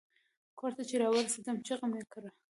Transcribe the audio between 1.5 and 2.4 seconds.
چیغه مې کړه.